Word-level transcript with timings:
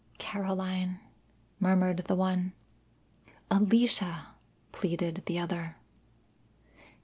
"Caroline!" 0.17 0.99
murmured 1.59 1.97
the 2.07 2.15
one. 2.15 2.53
"Alicia!" 3.51 4.29
pleaded 4.71 5.21
the 5.27 5.37
other. 5.37 5.77